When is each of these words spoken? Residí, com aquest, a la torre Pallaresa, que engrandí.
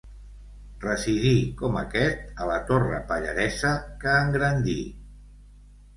Residí, 0.85 1.33
com 1.59 1.77
aquest, 1.83 2.25
a 2.45 2.49
la 2.53 2.57
torre 2.71 3.03
Pallaresa, 3.13 3.77
que 4.05 4.19
engrandí. 4.23 4.79